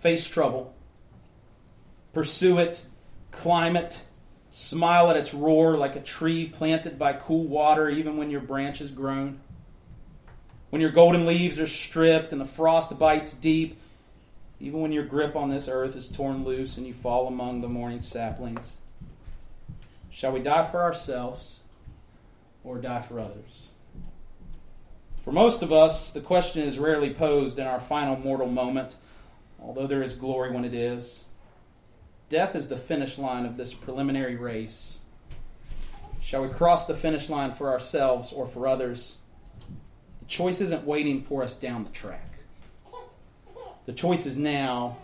[0.00, 0.74] Face trouble,
[2.14, 2.86] pursue it,
[3.30, 4.00] climb it,
[4.50, 8.80] smile at its roar like a tree planted by cool water, even when your branch
[8.80, 9.38] is grown.
[10.70, 13.78] When your golden leaves are stripped and the frost bites deep,
[14.60, 17.68] even when your grip on this earth is torn loose and you fall among the
[17.68, 18.72] mourning saplings.
[20.10, 21.60] Shall we die for ourselves
[22.64, 23.68] or die for others?
[25.22, 28.96] For most of us, the question is rarely posed in our final mortal moment,
[29.60, 31.24] although there is glory when it is.
[32.30, 35.02] Death is the finish line of this preliminary race.
[36.20, 39.18] Shall we cross the finish line for ourselves or for others?
[40.20, 42.37] The choice isn't waiting for us down the track.
[43.88, 44.98] The choice is now.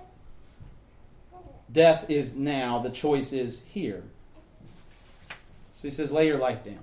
[1.72, 2.80] Death is now.
[2.80, 4.03] The choice is here.
[5.72, 6.80] So he says, lay your life down.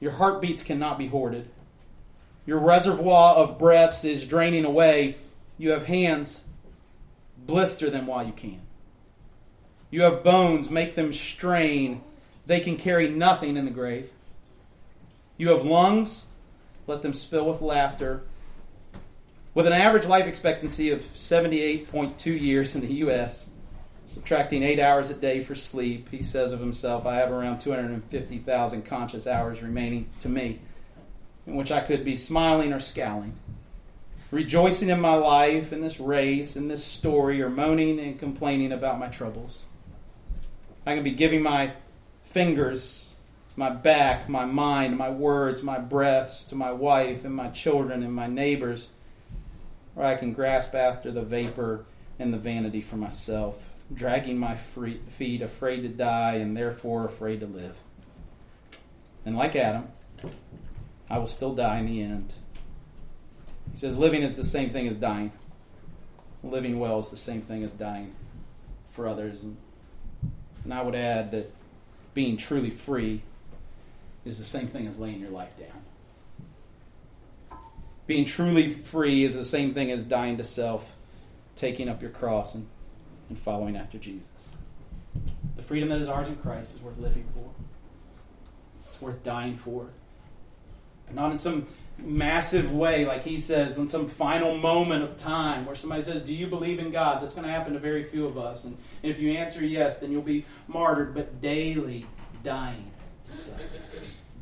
[0.00, 1.50] Your heartbeats cannot be hoarded.
[2.46, 5.16] Your reservoir of breaths is draining away.
[5.58, 6.42] You have hands,
[7.36, 8.62] blister them while you can.
[9.90, 12.00] You have bones, make them strain.
[12.46, 14.08] They can carry nothing in the grave.
[15.36, 16.24] You have lungs,
[16.86, 18.22] let them spill with laughter.
[19.54, 23.50] With an average life expectancy of 78.2 years in the U.S.,
[24.06, 28.82] subtracting eight hours a day for sleep, he says of himself, I have around 250,000
[28.86, 30.60] conscious hours remaining to me,
[31.46, 33.34] in which I could be smiling or scowling,
[34.30, 38.98] rejoicing in my life, in this race, in this story, or moaning and complaining about
[38.98, 39.64] my troubles.
[40.86, 41.74] I can be giving my
[42.24, 43.10] fingers,
[43.54, 48.14] my back, my mind, my words, my breaths to my wife and my children and
[48.14, 48.88] my neighbors
[49.96, 51.84] or I can grasp after the vapor
[52.18, 53.56] and the vanity for myself,
[53.92, 57.76] dragging my feet, afraid to die and therefore afraid to live.
[59.24, 59.88] And like Adam,
[61.08, 62.32] I will still die in the end.
[63.72, 65.32] He says, living is the same thing as dying.
[66.42, 68.14] Living well is the same thing as dying
[68.92, 69.44] for others.
[69.44, 69.56] And,
[70.64, 71.52] and I would add that
[72.14, 73.22] being truly free
[74.24, 75.82] is the same thing as laying your life down.
[78.12, 80.84] Being truly free is the same thing as dying to self,
[81.56, 82.68] taking up your cross, and,
[83.30, 84.28] and following after Jesus.
[85.56, 87.48] The freedom that is ours in Christ is worth living for.
[88.80, 89.86] It's worth dying for.
[91.06, 95.64] But not in some massive way, like he says, in some final moment of time
[95.64, 97.22] where somebody says, Do you believe in God?
[97.22, 98.64] That's going to happen to very few of us.
[98.64, 102.04] And, and if you answer yes, then you'll be martyred, but daily
[102.44, 102.92] dying
[103.24, 103.58] to self.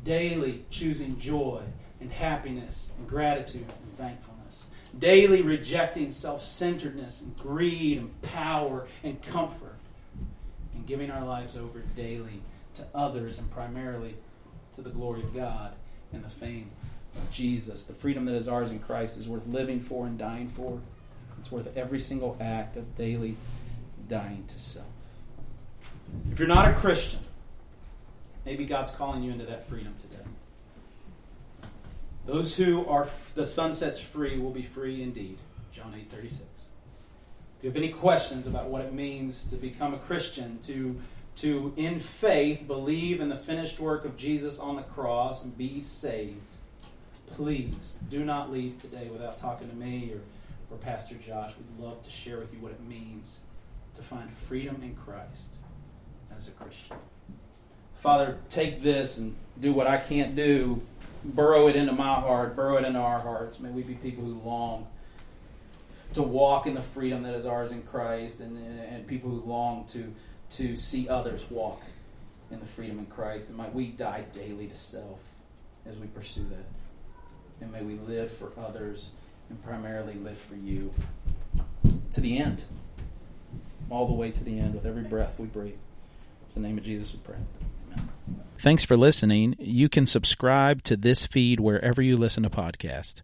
[0.03, 1.63] Daily choosing joy
[2.01, 4.67] and happiness and gratitude and thankfulness.
[4.97, 9.75] Daily rejecting self centeredness and greed and power and comfort.
[10.73, 12.41] And giving our lives over daily
[12.75, 14.15] to others and primarily
[14.75, 15.73] to the glory of God
[16.11, 16.71] and the fame
[17.15, 17.83] of Jesus.
[17.83, 20.79] The freedom that is ours in Christ is worth living for and dying for.
[21.39, 23.35] It's worth every single act of daily
[24.07, 24.85] dying to self.
[26.31, 27.19] If you're not a Christian,
[28.45, 30.10] maybe God's calling you into that freedom today.
[32.25, 35.37] Those who are the Son sets free will be free indeed.
[35.73, 36.41] John 8 36.
[36.41, 40.99] If you have any questions about what it means to become a Christian, to
[41.37, 45.81] to in faith believe in the finished work of Jesus on the cross and be
[45.81, 46.39] saved,
[47.33, 51.53] please do not leave today without talking to me or, or Pastor Josh.
[51.57, 53.39] We'd love to share with you what it means
[53.95, 55.51] to find freedom in Christ
[56.35, 56.97] as a Christian.
[58.01, 60.81] Father, take this and do what I can't do.
[61.23, 63.59] Burrow it into my heart, burrow it into our hearts.
[63.59, 64.87] May we be people who long
[66.13, 69.85] to walk in the freedom that is ours in Christ and, and people who long
[69.93, 70.13] to,
[70.57, 71.81] to see others walk
[72.49, 73.49] in the freedom in Christ.
[73.49, 75.19] And might we die daily to self
[75.85, 76.65] as we pursue that.
[77.61, 79.11] And may we live for others
[79.49, 80.93] and primarily live for you
[82.11, 82.63] to the end.
[83.89, 85.75] All the way to the end with every breath we breathe.
[86.45, 87.37] It's the name of Jesus we pray.
[88.59, 89.55] Thanks for listening.
[89.57, 93.21] You can subscribe to this feed wherever you listen to podcasts.